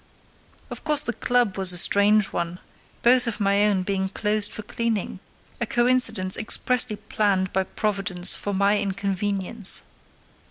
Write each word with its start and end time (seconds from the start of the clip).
Of 0.71 0.83
course 0.83 1.03
the 1.03 1.13
club 1.13 1.59
was 1.59 1.71
a 1.71 1.77
strange 1.77 2.33
one, 2.33 2.57
both 3.03 3.27
of 3.27 3.39
my 3.39 3.63
own 3.65 3.83
being 3.83 4.09
closed 4.09 4.51
for 4.51 4.63
cleaning, 4.63 5.19
a 5.59 5.67
coincidence 5.67 6.35
expressly 6.37 6.95
planned 6.95 7.53
by 7.53 7.61
Providence 7.65 8.33
for 8.33 8.51
my 8.51 8.79
inconvenience. 8.79 9.83